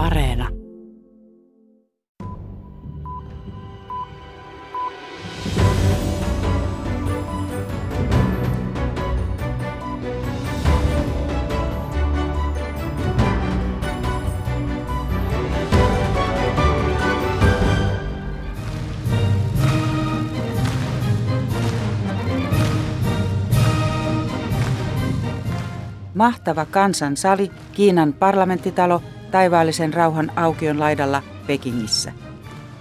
[0.00, 0.48] Areena.
[26.14, 32.12] Mahtava kansansali, Kiinan parlamenttitalo, taivaallisen rauhan aukion laidalla Pekingissä.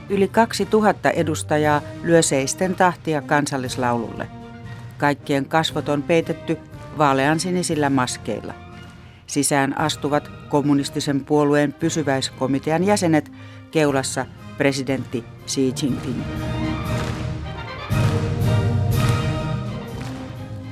[0.09, 4.27] Yli 2000 edustajaa lyö seisten tahtia kansallislaululle.
[4.97, 6.57] Kaikkien kasvot on peitetty
[6.97, 8.53] vaaleansinisillä maskeilla.
[9.27, 13.31] Sisään astuvat kommunistisen puolueen pysyväiskomitean jäsenet
[13.71, 14.25] keulassa
[14.57, 16.21] presidentti Xi Jinping.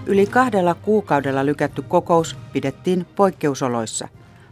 [0.06, 4.08] Yli kahdella kuukaudella lykätty kokous pidettiin poikkeusoloissa.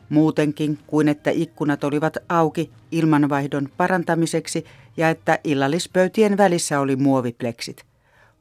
[0.09, 4.65] Muutenkin kuin että ikkunat olivat auki ilmanvaihdon parantamiseksi
[4.97, 7.85] ja että illallispöytien välissä oli muovipleksit.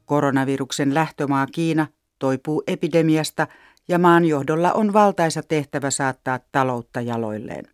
[0.05, 1.87] Koronaviruksen lähtömaa Kiina
[2.19, 3.47] toipuu epidemiasta
[3.87, 7.65] ja maan johdolla on valtaisa tehtävä saattaa taloutta jaloilleen.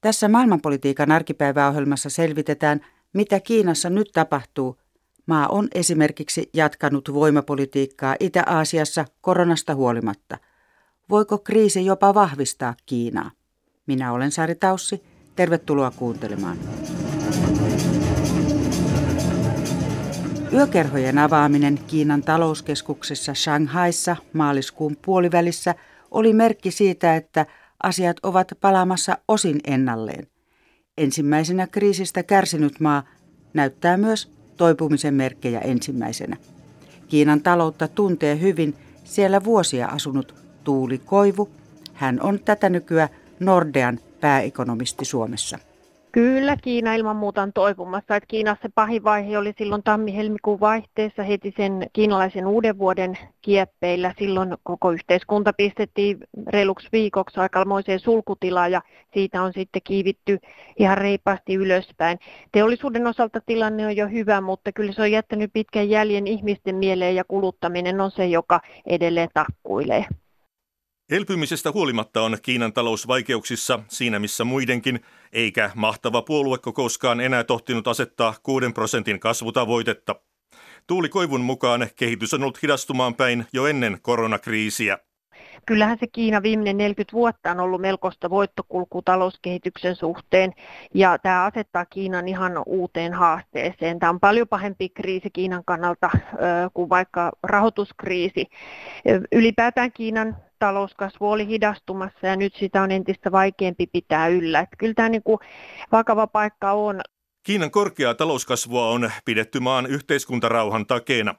[0.00, 2.80] Tässä maailmanpolitiikan arkipäiväohjelmassa selvitetään,
[3.12, 4.76] mitä Kiinassa nyt tapahtuu
[5.26, 10.38] Maa on esimerkiksi jatkanut voimapolitiikkaa Itä-Aasiassa koronasta huolimatta.
[11.12, 13.30] Voiko kriisi jopa vahvistaa Kiinaa?
[13.86, 15.02] Minä olen Sari Taussi.
[15.36, 16.56] Tervetuloa kuuntelemaan.
[20.52, 25.74] Yökerhojen avaaminen Kiinan talouskeskuksessa Shanghaissa maaliskuun puolivälissä
[26.10, 27.46] oli merkki siitä, että
[27.82, 30.26] asiat ovat palaamassa osin ennalleen.
[30.98, 33.02] Ensimmäisenä kriisistä kärsinyt maa
[33.54, 36.36] näyttää myös toipumisen merkkejä ensimmäisenä.
[37.08, 41.48] Kiinan taloutta tuntee hyvin siellä vuosia asunut Tuuli Koivu.
[41.94, 43.08] Hän on tätä nykyä
[43.40, 45.58] Nordean pääekonomisti Suomessa.
[46.12, 48.16] Kyllä, Kiina ilman muuta on toipumassa.
[48.16, 54.14] Että Kiinassa pahin vaihe oli silloin tammi-helmikuun vaihteessa heti sen kiinalaisen uuden vuoden kieppeillä.
[54.18, 58.82] Silloin koko yhteiskunta pistettiin reiluksi viikoksi aikamoiseen sulkutilaan ja
[59.14, 60.38] siitä on sitten kiivitty
[60.78, 62.18] ihan reippaasti ylöspäin.
[62.52, 67.16] Teollisuuden osalta tilanne on jo hyvä, mutta kyllä se on jättänyt pitkän jäljen ihmisten mieleen
[67.16, 70.04] ja kuluttaminen on se, joka edelleen takkuilee.
[71.12, 75.00] Elpymisestä huolimatta on Kiinan talous vaikeuksissa siinä missä muidenkin,
[75.32, 80.16] eikä mahtava puoluekokouskaan enää tohtinut asettaa 6 prosentin kasvutavoitetta.
[80.86, 84.98] Tuuli Koivun mukaan kehitys on ollut hidastumaan päin jo ennen koronakriisiä.
[85.66, 90.52] Kyllähän se Kiina viimeinen 40 vuotta on ollut melkoista voittokulkua talouskehityksen suhteen
[90.94, 93.98] ja tämä asettaa Kiinan ihan uuteen haasteeseen.
[93.98, 96.10] Tämä on paljon pahempi kriisi Kiinan kannalta
[96.74, 98.46] kuin vaikka rahoituskriisi.
[99.32, 104.60] Ylipäätään Kiinan talouskasvu oli hidastumassa ja nyt sitä on entistä vaikeampi pitää yllä.
[104.60, 105.38] Että kyllä tämä niin kuin
[105.92, 107.00] vakava paikka on.
[107.42, 111.34] Kiinan korkeaa talouskasvua on pidetty maan yhteiskuntarauhan takeena.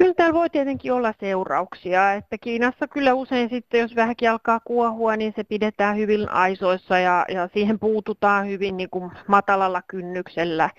[0.00, 5.16] Kyllä täällä voi tietenkin olla seurauksia, että Kiinassa kyllä usein sitten, jos vähänkin alkaa kuohua,
[5.16, 10.70] niin se pidetään hyvin aisoissa ja, ja siihen puututaan hyvin niin kuin matalalla kynnyksellä.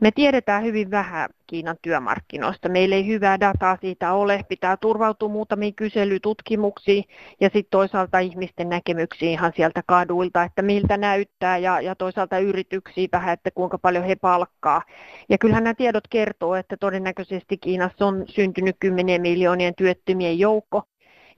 [0.00, 2.68] Me tiedetään hyvin vähän Kiinan työmarkkinoista.
[2.68, 4.44] Meillä ei hyvää dataa siitä ole.
[4.48, 7.04] Pitää turvautua muutamiin kyselytutkimuksiin
[7.40, 13.08] ja sitten toisaalta ihmisten näkemyksiin ihan sieltä kaduilta, että miltä näyttää ja, ja toisaalta yrityksiä
[13.12, 14.82] vähän, että kuinka paljon he palkkaa.
[15.28, 20.82] Ja kyllähän nämä tiedot kertoo, että todennäköisesti Kiinassa on syntynyt kymmenien miljoonien työttömien joukko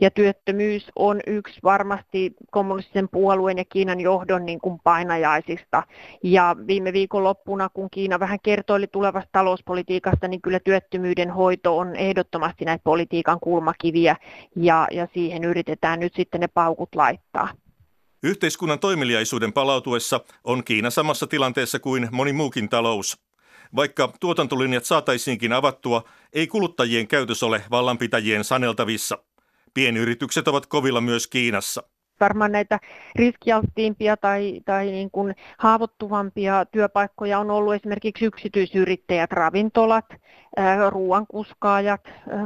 [0.01, 5.83] ja työttömyys on yksi varmasti kommunistisen puolueen ja Kiinan johdon niin kuin painajaisista.
[6.25, 11.97] Ja viime viikon loppuna, kun Kiina vähän kertoili tulevasta talouspolitiikasta, niin kyllä työttömyyden hoito on
[11.97, 14.17] ehdottomasti näitä politiikan kulmakiviä
[14.57, 17.49] ja, ja siihen yritetään nyt sitten ne paukut laittaa.
[18.23, 23.19] Yhteiskunnan toimeliaisuuden palautuessa on Kiina samassa tilanteessa kuin moni muukin talous.
[23.77, 29.19] Vaikka tuotantolinjat saataisiinkin avattua, ei kuluttajien käytös ole vallanpitäjien saneltavissa.
[29.79, 31.83] Pienyritykset ovat kovilla myös Kiinassa
[32.21, 32.79] varmaan näitä
[33.17, 40.07] riskialttiimpia tai, tai niin kuin haavoittuvampia työpaikkoja on ollut esimerkiksi yksityisyrittäjät, ravintolat,
[40.91, 42.01] ruoankuskaajat,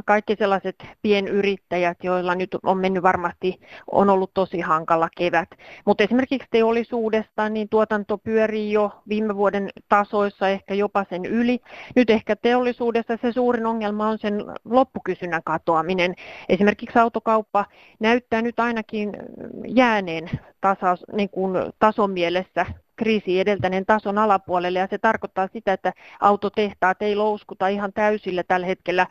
[0.05, 3.59] kaikki sellaiset pienyrittäjät, joilla nyt on mennyt varmasti,
[3.91, 5.49] on ollut tosi hankala kevät.
[5.85, 11.59] Mutta esimerkiksi teollisuudesta, niin tuotanto pyörii jo viime vuoden tasoissa, ehkä jopa sen yli.
[11.95, 16.15] Nyt ehkä teollisuudessa se suurin ongelma on sen loppukysynnän katoaminen.
[16.49, 17.65] Esimerkiksi autokauppa
[17.99, 19.11] näyttää nyt ainakin
[19.67, 20.29] jääneen
[20.61, 22.65] tasaus, niin kuin tason mielessä
[22.95, 28.67] kriisi edeltäneen tason alapuolelle ja se tarkoittaa sitä, että autotehtaat ei louskuta ihan täysillä tällä
[28.67, 29.07] hetkellä.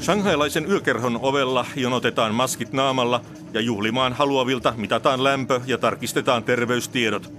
[0.00, 3.20] Shanghailaisen yökerhon ovella jonotetaan maskit naamalla
[3.52, 7.32] ja juhlimaan haluavilta mitataan lämpö ja tarkistetaan terveystiedot.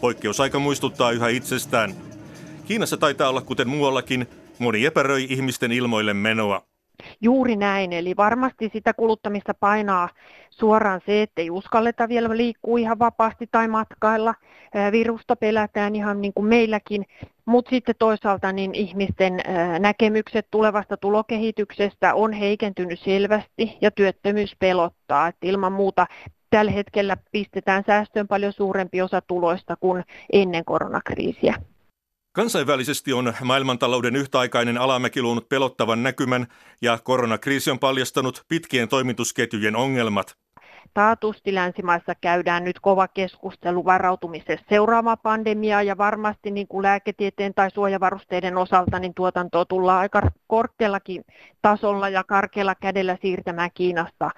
[0.00, 1.94] Poikkeusaika muistuttaa yhä itsestään.
[2.64, 4.26] Kiinassa taitaa olla kuten muuallakin,
[4.58, 6.71] moni epäröi ihmisten ilmoille menoa.
[7.20, 10.08] Juuri näin, eli varmasti sitä kuluttamista painaa
[10.50, 14.34] suoraan se, että ei uskalleta vielä liikkua ihan vapaasti tai matkailla.
[14.92, 17.04] Virusta pelätään ihan niin kuin meilläkin,
[17.44, 19.40] mutta sitten toisaalta niin ihmisten
[19.78, 25.28] näkemykset tulevasta tulokehityksestä on heikentynyt selvästi ja työttömyys pelottaa.
[25.28, 26.06] Että ilman muuta
[26.50, 31.54] tällä hetkellä pistetään säästöön paljon suurempi osa tuloista kuin ennen koronakriisiä.
[32.34, 36.46] Kansainvälisesti on maailmantalouden yhtäaikainen alamäki luonut pelottavan näkymän
[36.82, 40.36] ja koronakriisi on paljastanut pitkien toimitusketjujen ongelmat.
[40.94, 47.70] Taatusti länsimaissa käydään nyt kova keskustelu varautumisesta seuraavaan pandemiaan ja varmasti niin kuin lääketieteen tai
[47.70, 51.24] suojavarusteiden osalta niin tuotantoa tullaan aika korkeallakin
[51.62, 54.30] tasolla ja karkealla kädellä siirtämään Kiinasta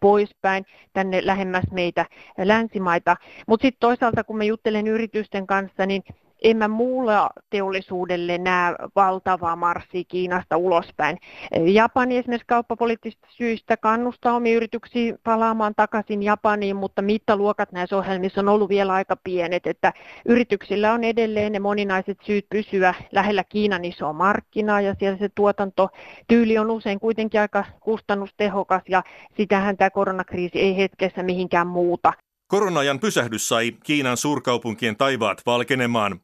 [0.00, 2.06] poispäin tänne lähemmäs meitä
[2.38, 3.16] länsimaita.
[3.46, 6.02] Mutta sitten toisaalta kun mä juttelen yritysten kanssa, niin
[6.42, 11.18] en mä muulla teollisuudelle näe valtavaa marssia Kiinasta ulospäin.
[11.64, 18.48] Japani esimerkiksi kauppapoliittisista syistä kannustaa omia yrityksiä palaamaan takaisin Japaniin, mutta mittaluokat näissä ohjelmissa on
[18.48, 19.92] ollut vielä aika pienet, että
[20.26, 26.58] yrityksillä on edelleen ne moninaiset syyt pysyä lähellä Kiinan isoa markkinaa ja siellä se tuotantotyyli
[26.58, 29.02] on usein kuitenkin aika kustannustehokas ja
[29.36, 32.12] sitähän tämä koronakriisi ei hetkessä mihinkään muuta.
[32.46, 36.20] Koronajan pysähdys sai Kiinan suurkaupunkien taivaat valkenemaan.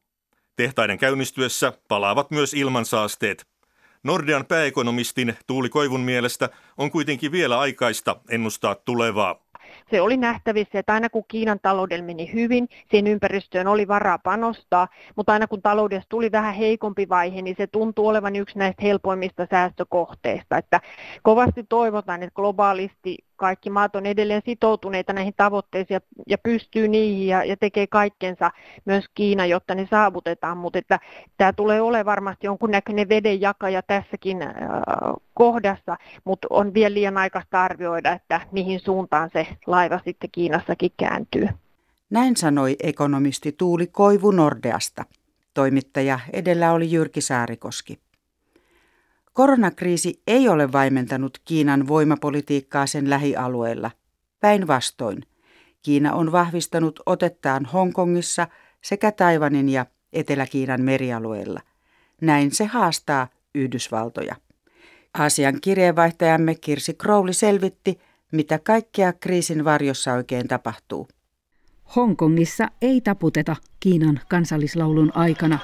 [0.58, 3.46] Tehtaiden käynnistyessä palaavat myös ilmansaasteet.
[4.02, 9.36] Nordean pääekonomistin Tuuli Koivun mielestä on kuitenkin vielä aikaista ennustaa tulevaa.
[9.90, 14.88] Se oli nähtävissä, että aina kun Kiinan taloudella meni hyvin, siihen ympäristöön oli varaa panostaa,
[15.16, 19.46] mutta aina kun taloudessa tuli vähän heikompi vaihe, niin se tuntuu olevan yksi näistä helpoimmista
[19.50, 20.58] säästökohteista.
[20.58, 20.80] Että
[21.22, 27.26] kovasti toivotaan, että globaalisti kaikki maat on edelleen sitoutuneita näihin tavoitteisiin ja, ja pystyy niihin
[27.26, 28.50] ja, ja tekee kaikkensa
[28.84, 31.00] myös Kiina, jotta ne saavutetaan, mutta että
[31.36, 34.50] tämä tulee olemaan varmasti jonkunnäköinen vedenjakaja tässäkin äh,
[35.34, 41.48] kohdassa, mutta on vielä liian aikaista arvioida, että mihin suuntaan se laiva sitten Kiinassakin kääntyy.
[42.10, 45.04] Näin sanoi ekonomisti Tuuli Koivu Nordeasta.
[45.54, 47.98] Toimittaja edellä oli Jyrki Saarikoski.
[49.38, 53.90] Koronakriisi ei ole vaimentanut Kiinan voimapolitiikkaa sen lähialueella.
[54.40, 55.22] Päinvastoin,
[55.82, 58.48] Kiina on vahvistanut otettaan Hongkongissa
[58.82, 61.60] sekä Taiwanin ja Etelä-Kiinan merialueella.
[62.20, 64.36] Näin se haastaa Yhdysvaltoja.
[65.18, 68.00] Aasian kirjeenvaihtajamme Kirsi Crowley selvitti,
[68.32, 71.08] mitä kaikkea kriisin varjossa oikein tapahtuu.
[71.96, 75.58] Hongkongissa ei taputeta Kiinan kansallislaulun aikana.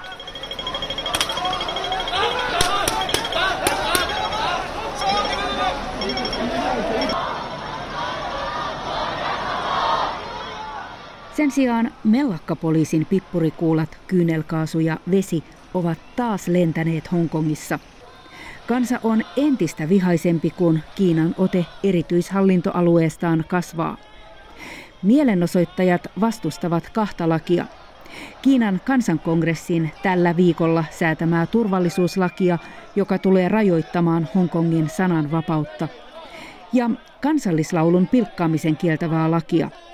[11.37, 15.45] Sen sijaan mellakkapoliisin pippurikuulat, kyynelkaasu ja vesi
[15.75, 17.79] ovat taas lentäneet Hongkongissa.
[18.69, 23.97] Kansa on entistä vihaisempi, kun Kiinan ote erityishallintoalueestaan kasvaa.
[25.03, 27.67] Mielenosoittajat vastustavat kahta lakia.
[28.43, 32.59] Kiinan kansankongressin tällä viikolla säätämää turvallisuuslakia,
[32.97, 35.89] joka tulee rajoittamaan Hongkongin sananvapautta.
[36.73, 36.91] Ja
[37.23, 39.71] kansallislaulun pilkkaamisen kieltävää lakia–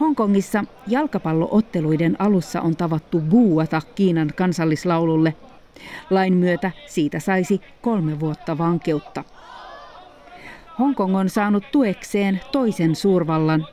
[0.00, 5.34] Hongkongissa jalkapallootteluiden alussa on tavattu buuata Kiinan kansallislaululle.
[6.10, 9.24] Lain myötä siitä saisi kolme vuotta vankeutta.
[10.78, 13.66] Hongkong on saanut tuekseen toisen suurvallan.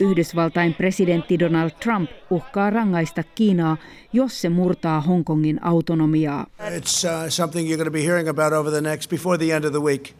[0.00, 3.76] Yhdysvaltain presidentti Donald Trump uhkaa rangaista Kiinaa,
[4.12, 6.46] jos se murtaa Hongkongin autonomiaa.
[6.60, 9.64] It's uh, something you're going to be hearing about over the next before the end
[9.64, 10.14] of the week.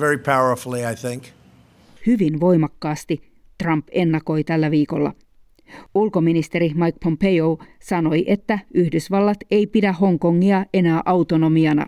[0.00, 1.24] Very powerfully, I think.
[2.06, 5.13] Hyvin voimakkaasti Trump ennakoi tällä viikolla.
[5.95, 11.85] Ulkoministeri Mike Pompeo sanoi, että Yhdysvallat ei pidä Hongkongia enää autonomiana.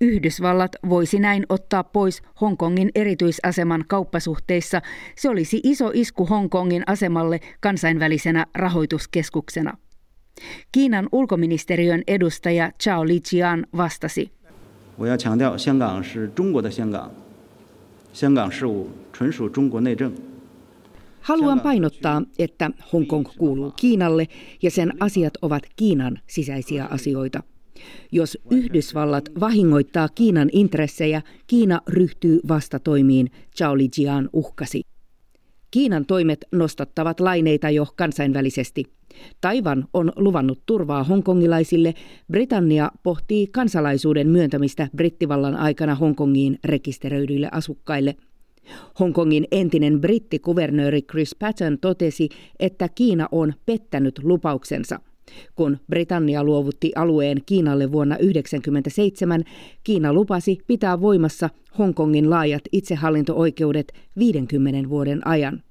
[0.00, 4.82] Yhdysvallat voisi näin ottaa pois Hongkongin erityisaseman kauppasuhteissa.
[5.16, 9.76] Se olisi iso isku Hongkongin asemalle kansainvälisenä rahoituskeskuksena.
[10.72, 14.30] Kiinan ulkoministeriön edustaja Chao Lijian vastasi.
[14.98, 17.10] 我要强调，香港是中国的香港，
[18.12, 20.12] 香港事务纯属中国内政。
[21.25, 24.27] Haluan painottaa, että Hongkong kuuluu Kiinalle
[24.61, 27.43] ja sen asiat ovat Kiinan sisäisiä asioita.
[28.11, 34.81] Jos Yhdysvallat vahingoittaa Kiinan intressejä, Kiina ryhtyy vastatoimiin, Zhao Lijian uhkasi.
[35.71, 38.83] Kiinan toimet nostattavat laineita jo kansainvälisesti.
[39.41, 41.93] Taivan on luvannut turvaa hongkongilaisille.
[42.31, 48.15] Britannia pohtii kansalaisuuden myöntämistä brittivallan aikana Hongkongiin rekisteröidyille asukkaille.
[48.99, 52.29] Hongkongin entinen brittikuvernööri Chris Patton totesi,
[52.59, 54.99] että Kiina on pettänyt lupauksensa.
[55.55, 59.43] Kun Britannia luovutti alueen Kiinalle vuonna 1997,
[59.83, 65.63] Kiina lupasi pitää voimassa Hongkongin laajat itsehallinto-oikeudet 50 vuoden ajan.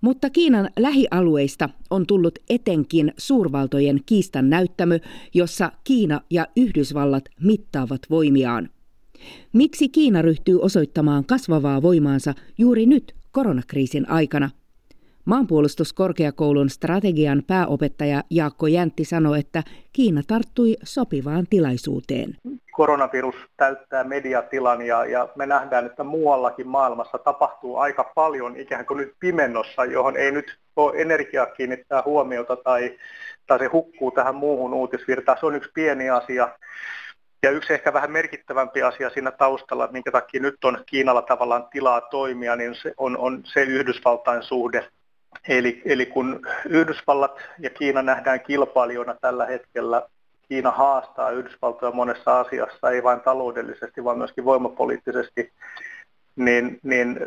[0.00, 4.98] Mutta Kiinan lähialueista on tullut etenkin suurvaltojen kiistan näyttämö,
[5.34, 8.68] jossa Kiina ja Yhdysvallat mittaavat voimiaan.
[9.52, 14.50] Miksi Kiina ryhtyy osoittamaan kasvavaa voimaansa juuri nyt koronakriisin aikana?
[15.24, 19.62] Maanpuolustuskorkeakoulun strategian pääopettaja Jaakko Jäntti sanoi, että
[19.92, 22.36] Kiina tarttui sopivaan tilaisuuteen.
[22.72, 28.98] Koronavirus täyttää mediatilan ja, ja me nähdään, että muuallakin maailmassa tapahtuu aika paljon ikään kuin
[28.98, 32.98] nyt pimennossa, johon ei nyt ole energiaa kiinnittää huomiota tai,
[33.46, 35.38] tai se hukkuu tähän muuhun uutisvirtaan.
[35.40, 36.48] Se on yksi pieni asia.
[37.44, 42.00] Ja yksi ehkä vähän merkittävämpi asia siinä taustalla, minkä takia nyt on Kiinalla tavallaan tilaa
[42.00, 44.88] toimia, niin se on, on se Yhdysvaltain suhde.
[45.48, 50.02] Eli, eli kun Yhdysvallat ja Kiina nähdään kilpailijoina tällä hetkellä,
[50.48, 55.52] Kiina haastaa Yhdysvaltoja monessa asiassa, ei vain taloudellisesti, vaan myöskin voimapoliittisesti,
[56.35, 57.19] niin, niin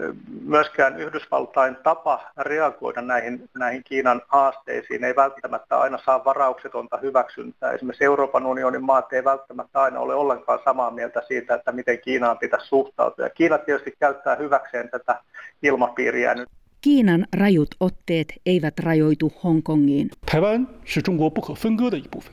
[0.44, 7.72] myöskään Yhdysvaltain tapa reagoida näihin, näihin Kiinan haasteisiin ei välttämättä aina saa varauksetonta hyväksyntää.
[7.72, 12.38] Esimerkiksi Euroopan unionin maat ei välttämättä aina ole ollenkaan samaa mieltä siitä, että miten Kiinaan
[12.38, 13.24] pitäisi suhtautua.
[13.24, 15.20] Ja Kiina tietysti käyttää hyväkseen tätä
[15.62, 16.48] ilmapiiriä nyt.
[16.80, 20.10] Kiinan rajut otteet eivät rajoitu Hongkongiin.
[20.30, 22.32] Taiwan 是中国不可分割的一部分。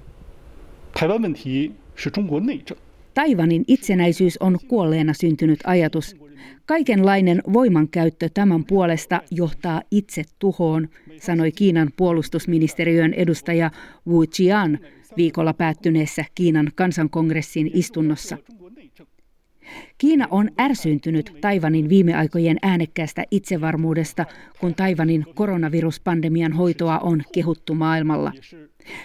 [0.94, 2.78] 台湾问题是中国内政。
[3.14, 6.23] Taivanin itsenäisyys on kuolleena syntynyt ajatus.
[6.67, 10.89] Kaikenlainen voimankäyttö tämän puolesta johtaa itse tuhoon,
[11.21, 13.71] sanoi Kiinan puolustusministeriön edustaja
[14.07, 14.79] Wu Jian
[15.17, 18.39] viikolla päättyneessä Kiinan kansankongressin istunnossa.
[19.99, 24.27] Kiina on ärsyyntynyt Taivanin viime aikojen äänekkäästä itsevarmuudesta,
[24.61, 28.33] kun Taivanin koronaviruspandemian hoitoa on kehuttu maailmalla.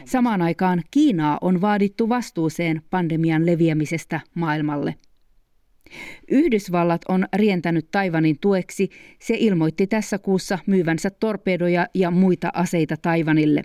[0.05, 4.95] Samaan aikaan Kiinaa on vaadittu vastuuseen pandemian leviämisestä maailmalle.
[6.31, 8.89] Yhdysvallat on rientänyt Taivanin tueksi.
[9.19, 13.61] Se ilmoitti tässä kuussa myyvänsä torpedoja ja muita aseita Taivanille.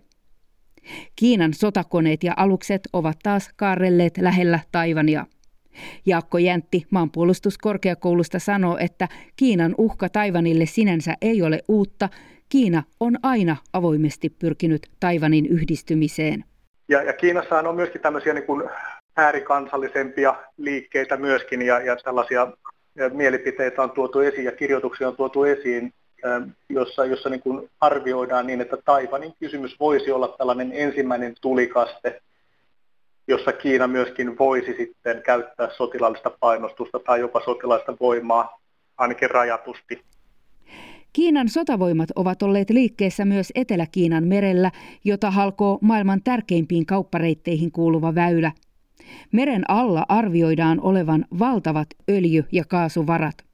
[1.16, 5.26] Kiinan sotakoneet ja alukset ovat taas kaarrelleet lähellä Taivania.
[6.06, 12.08] Jaakko Jäntti maanpuolustuskorkeakoulusta sanoo, että Kiinan uhka Taivanille sinänsä ei ole uutta.
[12.48, 16.44] Kiina on aina avoimesti pyrkinyt Taivanin yhdistymiseen.
[16.88, 18.70] Ja, ja Kiinassahan on myöskin tämmöisiä niin kuin
[19.16, 22.52] äärikansallisempia liikkeitä myöskin ja, ja tällaisia
[23.12, 25.92] mielipiteitä on tuotu esiin ja kirjoituksia on tuotu esiin,
[26.68, 32.20] jossa, jossa niin kuin arvioidaan niin, että Taivanin kysymys voisi olla tällainen ensimmäinen tulikaste
[33.28, 38.58] jossa Kiina myöskin voisi sitten käyttää sotilaallista painostusta tai jopa sotilaista voimaa,
[38.98, 40.02] ainakin rajatusti.
[41.12, 44.70] Kiinan sotavoimat ovat olleet liikkeessä myös Etelä-Kiinan merellä,
[45.04, 48.52] jota halkoo maailman tärkeimpiin kauppareitteihin kuuluva väylä.
[49.32, 53.44] Meren alla arvioidaan olevan valtavat öljy- ja kaasuvarat.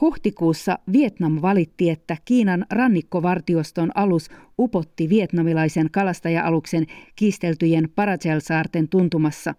[0.00, 6.86] Huhtikuussa Vietnam valitti, että Kiinan rannikkovartioston alus upotti vietnamilaisen kalastaja-aluksen
[7.16, 9.54] kiisteltyjen Paracel-saarten tuntumassa.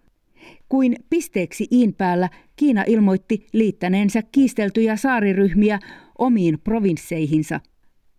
[0.68, 5.78] Kuin pisteeksi iin päällä Kiina ilmoitti liittäneensä kiisteltyjä saariryhmiä
[6.18, 7.60] omiin provinsseihinsa.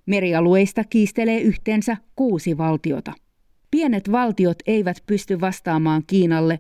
[0.06, 3.14] Merialueista kiistelee yhteensä kuusi valtiota.
[3.72, 6.60] Pienet valtiot eivät pysty vastaamaan Kiinalle.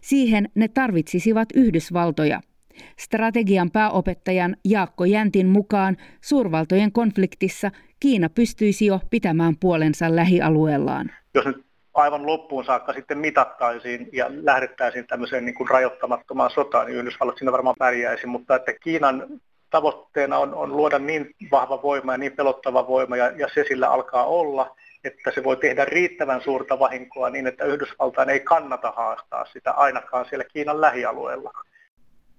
[0.00, 2.40] Siihen ne tarvitsisivat Yhdysvaltoja–
[2.98, 11.10] Strategian pääopettajan Jaakko Jäntin mukaan suurvaltojen konfliktissa Kiina pystyisi jo pitämään puolensa lähialueellaan.
[11.34, 11.64] Jos nyt
[11.94, 17.52] aivan loppuun saakka sitten mitattaisiin ja lähdettäisiin tämmöiseen niin kuin rajoittamattomaan sotaan, niin Yhdysvallat siinä
[17.52, 19.26] varmaan pärjäisi, mutta että Kiinan
[19.70, 23.90] tavoitteena on, on luoda niin vahva voima ja niin pelottava voima, ja, ja se sillä
[23.90, 29.44] alkaa olla, että se voi tehdä riittävän suurta vahinkoa niin, että Yhdysvaltain ei kannata haastaa
[29.44, 31.52] sitä ainakaan siellä Kiinan lähialueella.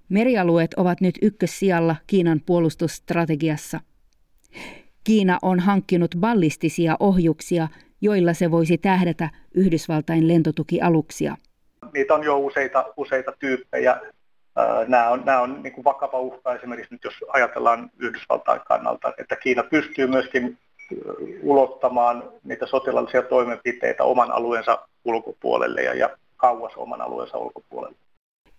[0.10, 3.80] Merialueet ovat nyt ykkössijalla Kiinan puolustusstrategiassa.
[5.04, 7.68] Kiina on hankkinut ballistisia ohjuksia,
[8.02, 11.36] joilla se voisi tähdätä Yhdysvaltain lentotukialuksia.
[11.94, 14.02] Niitä on jo useita, useita tyyppejä.
[14.88, 19.36] Nämä on, nämä on niin kuin vakava uhka esimerkiksi nyt, jos ajatellaan Yhdysvaltain kannalta, että
[19.36, 20.58] Kiina pystyy myöskin
[21.44, 27.96] ulottamaan niitä sotilaallisia toimenpiteitä oman alueensa ulkopuolelle ja, ja kauas oman alueensa ulkopuolelle.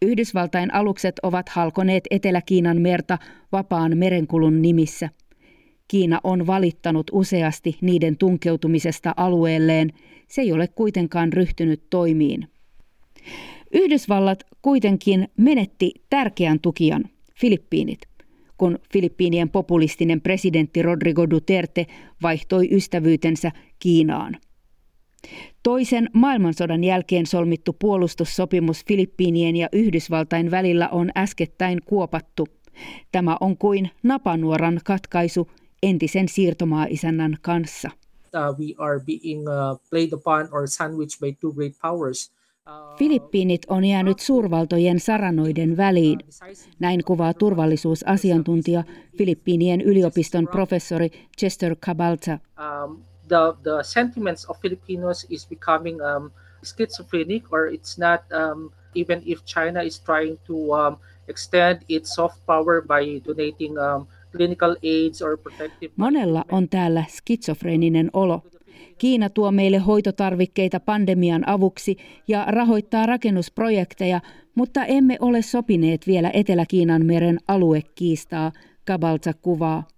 [0.03, 3.19] Yhdysvaltain alukset ovat halkoneet Etelä-Kiinan merta
[3.53, 5.09] vapaan merenkulun nimissä.
[5.89, 9.91] Kiina on valittanut useasti niiden tunkeutumisesta alueelleen,
[10.29, 12.49] se ei ole kuitenkaan ryhtynyt toimiin.
[13.73, 17.05] Yhdysvallat kuitenkin menetti tärkeän tukijan,
[17.41, 17.99] Filippiinit,
[18.63, 21.87] kun Filippiinien populistinen presidentti Rodrigo Duterte
[22.23, 24.37] vaihtoi ystävyytensä Kiinaan.
[25.63, 32.49] Toisen maailmansodan jälkeen solmittu puolustussopimus Filippiinien ja Yhdysvaltain välillä on äskettäin kuopattu.
[33.13, 35.51] Tämä on kuin napanuoran katkaisu
[35.83, 37.91] entisen siirtomaa-isännän kanssa.
[38.35, 42.33] Uh, we are being uh, played upon or sandwiched by two great powers.
[42.99, 46.19] Filippiinit on jäänyt suurvaltojen saranoiden väliin.
[46.79, 48.85] Näin kuvaa turvallisuusasiantuntija
[49.19, 52.33] Filippiinien yliopiston professori Chester Cabalta.
[52.33, 56.31] Um, the, the sentiments of Filipinos is becoming um,
[56.65, 60.97] schizophrenic or it's not um, even if China is trying to um,
[61.29, 65.93] extend its soft power by donating um, clinical aids or protective...
[65.97, 68.43] Monella on täällä skitsofreeninen olo.
[68.99, 71.97] Kiina tuo meille hoitotarvikkeita pandemian avuksi
[72.29, 74.21] ja rahoittaa rakennusprojekteja,
[74.55, 78.53] mutta emme ole sopineet vielä Etelä-Kiinan meren aluekiistaa,
[78.85, 79.89] Kabalza kuvaa.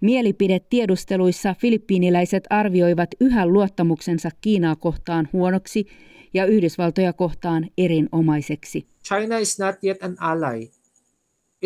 [0.00, 5.86] Mielipidetiedusteluissa filippiiniläiset arvioivat yhä luottamuksensa Kiinaa kohtaan huonoksi
[6.34, 8.86] ja Yhdysvaltoja kohtaan erinomaiseksi.
[9.04, 10.68] China is not yet an ally.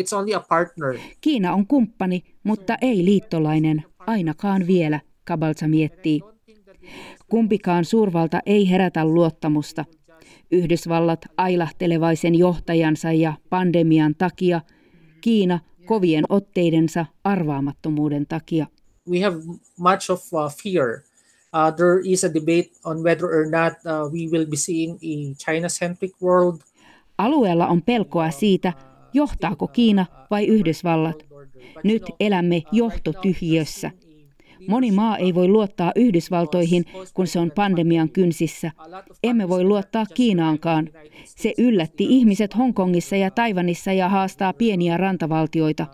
[0.01, 0.97] It's only a partner.
[1.21, 6.21] Kiina on kumppani, mutta ei liittolainen, ainakaan vielä, Kabalsa miettii.
[7.29, 9.85] Kumpikaan suurvalta ei herätä luottamusta.
[10.51, 14.61] Yhdysvallat ailahtelevaisen johtajansa ja pandemian takia,
[15.21, 18.67] Kiina kovien otteidensa arvaamattomuuden takia.
[19.09, 19.37] We have
[19.79, 20.99] much of uh, fear.
[21.53, 25.33] Uh, there is a debate on whether or not uh, we will be seeing a
[25.45, 26.61] China-centric world.
[27.17, 28.73] Alueella on pelkoa siitä,
[29.13, 31.25] johtaako Kiina vai Yhdysvallat.
[31.83, 33.91] Nyt elämme johtotyhjössä.
[34.67, 38.71] Moni maa ei voi luottaa Yhdysvaltoihin, kun se on pandemian kynsissä.
[39.23, 40.89] Emme voi luottaa Kiinaankaan.
[41.25, 45.87] Se yllätti ihmiset Hongkongissa ja Taivanissa ja haastaa pieniä rantavaltioita.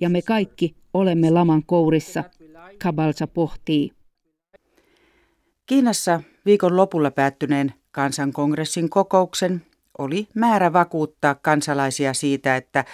[0.00, 2.24] Ja me kaikki olemme laman kourissa,
[2.82, 3.90] Kabalsa pohtii.
[5.66, 9.62] Kiinassa viikon lopulla päättyneen kansankongressin kokouksen
[9.98, 12.84] oli määrä vakuuttaa kansalaisia siitä, että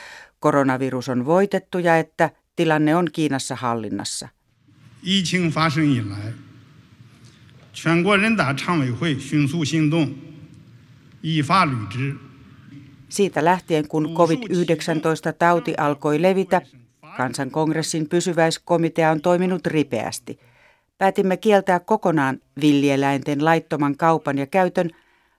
[0.40, 4.28] koronavirus on voitettu ja että tilanne on Kiinassa hallinnassa.
[5.03, 6.33] 疫情发生以来，
[7.73, 10.13] 全国人大常委会迅速行动，
[11.21, 12.15] 依法律之。
[13.09, 16.61] Siitä lähtien, kun COVID-19-tauti alkoi levitä,
[17.17, 20.39] kansankongressin pysyväiskomitea on toiminut ripeästi.
[20.97, 24.89] Päätimme kieltää kokonaan villieläinten laittoman kaupan ja käytön.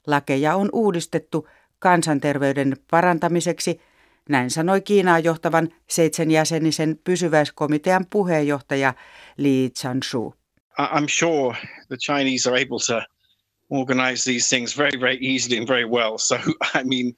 [0.06, 3.82] Lakeja on uudistettu kansanterveyden parantamiseksi –
[4.29, 8.93] näin sanoi Kiinaa johtavan seitsemänjäsenisen pysyväiskomitean puheenjohtaja
[9.37, 10.35] Li Chanshu.
[10.79, 11.57] I'm sure
[11.87, 13.01] the Chinese are able to
[13.69, 16.17] organize these things very, very easily and very well.
[16.17, 16.35] So,
[16.79, 17.13] I mean,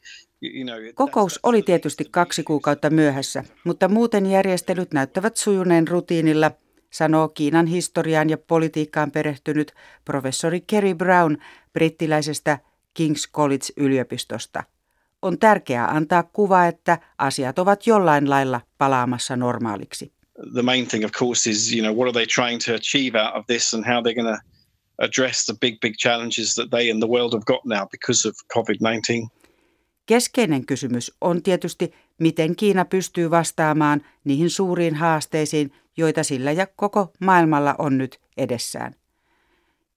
[0.96, 6.52] Kokous oli tietysti kaksi kuukautta myöhässä, mutta muuten järjestelyt näyttävät sujuneen rutiinilla,
[6.90, 9.74] sanoo Kiinan historiaan ja politiikkaan perehtynyt
[10.06, 11.38] professori Kerry Brown
[11.74, 12.60] brittiläisestä
[13.00, 14.64] King's College-yliopistosta
[15.22, 20.12] on tärkeää antaa kuva, että asiat ovat jollain lailla palaamassa normaaliksi.
[20.54, 23.36] The main thing of course is, you know, what are they trying to achieve out
[23.36, 24.42] of this and how they're going to
[24.98, 28.36] address the big big challenges that they and the world have got now because of
[28.54, 29.30] COVID-19.
[30.06, 37.14] Keskeinen kysymys on tietysti, miten Kiina pystyy vastaamaan niihin suuriin haasteisiin, joita sillä ja koko
[37.20, 38.96] maailmalla on nyt edessään.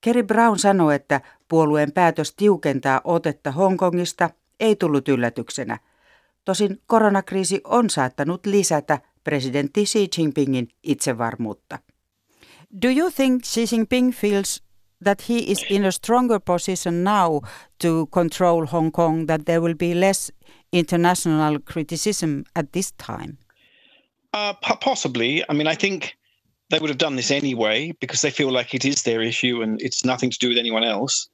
[0.01, 4.31] Kerry Brown sanoi, että puolueen päätös tiukentaa otetta Hongkongista
[4.61, 5.79] ei tullut yllätyksenä.
[6.45, 11.79] Tosin koronakriisi on saattanut lisätä presidentti Xi Jinpingin itsevarmuutta.
[12.83, 14.63] Do you think Xi Jinping feels
[15.05, 17.43] that he is in a stronger position now
[17.83, 20.33] to control Hong Kong, that there will be less
[20.73, 23.39] international criticism at this time?
[24.33, 25.43] Uh, possibly.
[25.49, 26.17] I mean, I think
[26.71, 29.81] they would have done this anyway because they feel like it is their issue and
[29.83, 31.29] it's nothing to do with anyone else.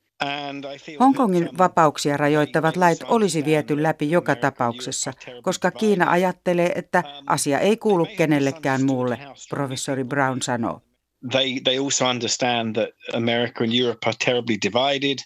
[1.01, 7.77] Hongkongin vapauksia rajoittavat lait olisi viety läpi joka tapauksessa, koska Kiina ajattelee, että asia ei
[7.77, 9.19] kuulu kenellekään muulle,
[9.51, 10.83] professori Brown sanoo.
[11.31, 15.19] They, they also understand that America and Europe are terribly divided.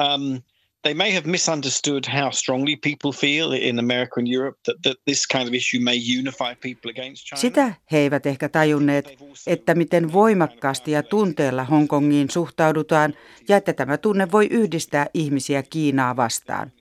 [0.00, 0.42] Um,
[0.82, 5.26] they may have misunderstood how strongly people feel in America and Europe that, that this
[5.26, 7.40] kind of issue may unify people against China.
[7.40, 13.14] Sitä he eivät ehkä tajunneet, että miten voimakkaasti ja tunteella Hongkongiin suhtaudutaan
[13.48, 16.72] ja että tämä tunne voi yhdistää ihmisiä Kiinaa vastaan.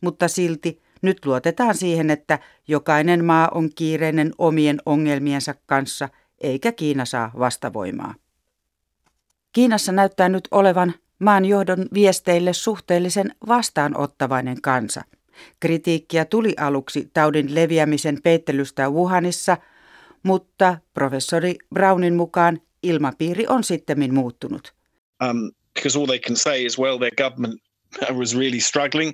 [0.00, 6.08] Mutta silti nyt luotetaan siihen, että jokainen maa on kiireinen omien ongelmiensa kanssa
[6.40, 8.14] eikä Kiina saa vastavoimaa.
[9.52, 15.02] Kiinassa näyttää nyt olevan maan johdon viesteille suhteellisen vastaanottavainen kansa.
[15.60, 19.56] Kritiikkiä tuli aluksi taudin leviämisen peittelystä Wuhanissa,
[20.22, 24.74] mutta professori Brownin mukaan ilmapiiri on sittemmin muuttunut.
[25.30, 27.62] Um, because all they can say is, well, their government
[28.18, 29.12] was really struggling,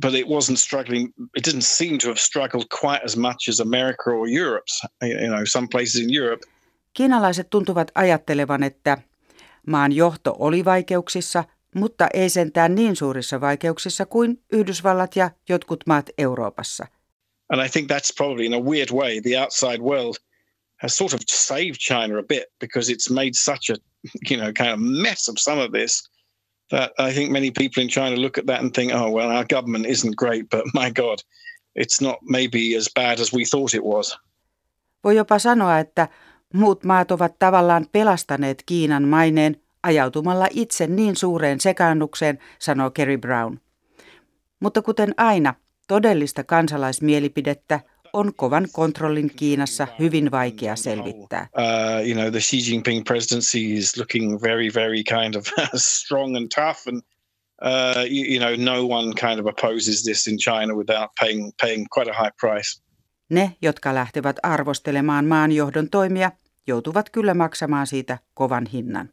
[0.00, 1.12] but it wasn't struggling.
[1.36, 5.44] It didn't seem to have struggled quite as much as America or Europe's, you know,
[5.44, 6.42] some places in Europe.
[6.94, 8.98] Kiinalaiset tuntuvat ajattelevan, että
[9.68, 16.10] maan johto oli vaikeuksissa, mutta ei sentään niin suurissa vaikeuksissa kuin Yhdysvallat ja jotkut maat
[16.18, 16.86] Euroopassa.
[17.52, 20.14] And I think that's probably in a weird way the outside world
[20.76, 23.76] has sort of saved China a bit because it's made such a
[24.30, 26.10] you know kind of mess of some of this
[26.70, 29.44] that I think many people in China look at that and think, oh well, our
[29.44, 31.22] government isn't great, but my God,
[31.74, 34.18] it's not maybe as bad as we thought it was.
[35.04, 36.08] Voi jopa sanoa, että
[36.54, 43.58] muut maat ovat tavallaan pelastaneet Kiinan maineen ajautumalla itse niin suureen sekaannukseen, sanoo Kerry Brown.
[44.60, 45.54] Mutta kuten aina,
[45.88, 47.80] todellista kansalaismielipidettä
[48.12, 51.48] on kovan kontrollin Kiinassa hyvin vaikea selvittää.
[51.58, 55.44] Uh, you know, the Xi Jinping presidency is looking very, very kind of
[55.76, 57.02] strong and tough, and
[57.62, 61.86] uh, you, you know, no one kind of opposes this in China without paying paying
[61.90, 62.80] quite a high price.
[63.28, 66.32] Ne, jotka lähtevät arvostelemaan maanjohdon toimia,
[66.66, 69.10] joutuvat kyllä maksamaan siitä kovan hinnan.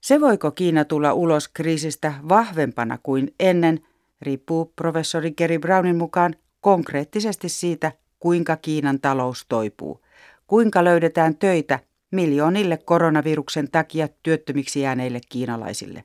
[0.00, 3.80] Se voiko Kiina tulla ulos kriisistä vahvempana kuin ennen,
[4.22, 10.00] riippuu professori Gary Brownin mukaan konkreettisesti siitä, kuinka Kiinan talous toipuu,
[10.46, 11.78] kuinka löydetään töitä
[12.10, 16.04] miljoonille koronaviruksen takia työttömiksi jääneille kiinalaisille.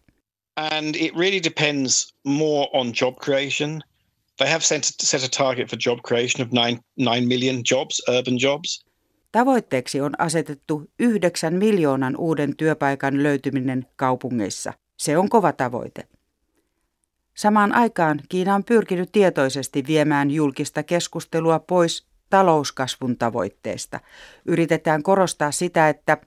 [0.56, 3.82] And it really depends more on job creation.
[4.38, 8.40] They have set, set a target for job creation of 9, 9 million jobs, urban
[8.42, 8.86] jobs.
[9.32, 14.74] Tavoitteeksi on asetettu yhdeksän miljoonan uuden työpaikan löytyminen kaupungeissa.
[14.98, 16.08] Se on kova tavoite.
[17.36, 24.00] Samaan aikaan Kiina on pyrkinyt tietoisesti viemään julkista keskustelua pois talouskasvun tavoitteesta.
[24.46, 26.18] Yritetään korostaa sitä, että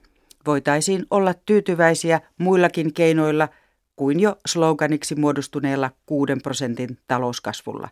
[0.45, 3.49] voitaisiin olla tyytyväisiä muillakin keinoilla
[3.95, 7.89] kuin jo sloganiksi muodostuneella 6 prosentin talouskasvulla.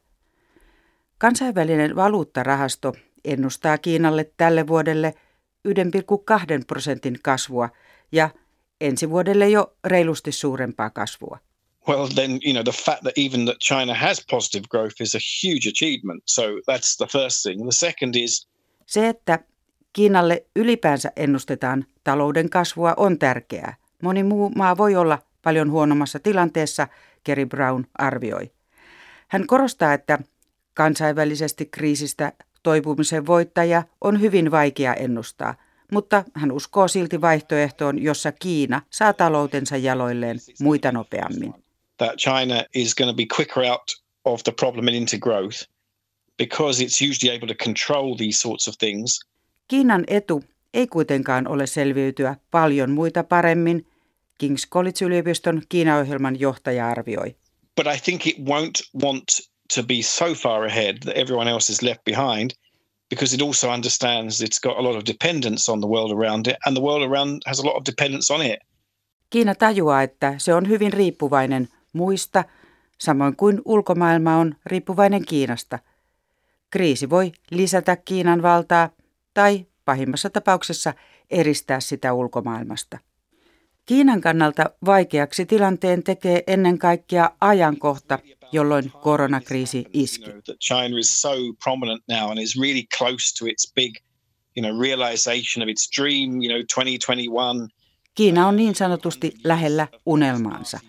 [1.20, 2.94] Kansainvälinen valuuttarahasto
[3.26, 5.14] ennustaa Kiinalle tälle vuodelle
[5.68, 5.74] 1,2
[6.68, 7.70] prosentin kasvua
[8.12, 8.30] ja
[8.82, 11.40] ensi vuodelle jo reilusti suurempaa kasvua.
[11.88, 15.20] well, then you know the fact that even that China has positive growth is a
[15.44, 16.24] huge achievement.
[16.26, 17.64] So that's the first thing.
[17.64, 18.50] The second is
[18.86, 19.40] se, että
[19.94, 23.76] Kiinalle ylipäänsä ennustetaan talouden kasvua on tärkeää.
[24.04, 26.88] Moni muu maa voi olla paljon huonommassa tilanteessa,
[27.24, 28.52] Kerry Brown arvioi.
[29.28, 30.20] Hän korostaa, että
[30.80, 35.56] kansainvälisesti kriisistä toipumisen voittaja on hyvin vaikea ennustaa,
[35.92, 41.54] mutta hän uskoo silti vaihtoehtoon, jossa Kiina saa taloutensa jaloilleen muita nopeammin.
[41.98, 43.92] that China is going to be quicker out
[44.26, 45.58] of the problem and into growth
[46.38, 49.20] because it's usually able to control these sorts of things.
[49.68, 53.88] Kiinan etu ei kuitenkaan ole selviytyä paljon muita paremmin,
[54.44, 57.36] King's College-yliopiston Kiina-ohjelman johtaja arvioi.
[57.76, 61.82] But I think it won't want to be so far ahead that everyone else is
[61.82, 62.52] left behind
[63.10, 66.56] because it also understands it's got a lot of dependence on the world around it
[66.66, 68.60] and the world around has a lot of dependence on it.
[69.30, 72.44] Kiina tajuaa, että se on hyvin riippuvainen muista,
[72.98, 75.80] samoin kuin ulkomaailma on riippuvainen Kiinasta.
[76.70, 78.90] Kriisi voi lisätä Kiinan valtaa
[79.34, 80.94] tai pahimmassa tapauksessa
[81.30, 82.98] eristää sitä ulkomaailmasta.
[83.86, 88.20] Kiinan kannalta vaikeaksi tilanteen tekee ennen kaikkea ajankohta,
[88.52, 90.26] jolloin koronakriisi iski.
[90.60, 91.30] China is so
[91.64, 93.96] prominent now and is really close to its big,
[94.58, 97.80] you know, realization of its dream, you know, 2021
[98.20, 100.80] Kiina on niin sanotusti lähellä unelmaansa.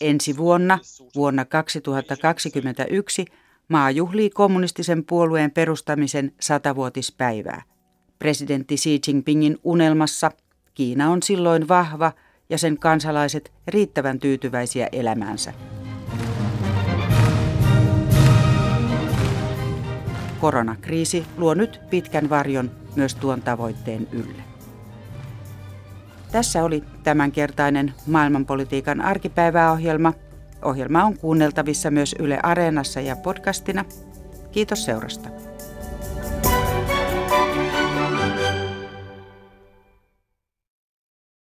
[0.00, 0.78] Ensi vuonna,
[1.14, 3.24] vuonna 2021,
[3.68, 7.62] maa juhlii kommunistisen puolueen perustamisen satavuotispäivää.
[8.18, 10.30] Presidentti Xi Jinpingin unelmassa
[10.74, 12.12] Kiina on silloin vahva
[12.50, 15.52] ja sen kansalaiset riittävän tyytyväisiä elämäänsä.
[20.40, 24.42] Koronakriisi luo nyt pitkän varjon myös tuon tavoitteen ylle.
[26.32, 30.12] Tässä oli tämänkertainen maailmanpolitiikan arkipäiväohjelma.
[30.62, 33.84] Ohjelma on kuunneltavissa myös Yle Areenassa ja podcastina.
[34.52, 35.47] Kiitos seurasta.